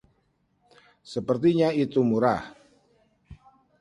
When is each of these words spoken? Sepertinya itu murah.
Sepertinya 1.11 1.69
itu 1.83 1.99
murah. 2.09 2.43